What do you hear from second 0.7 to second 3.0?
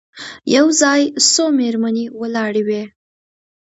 ځای څو مېرمنې ولاړې وې.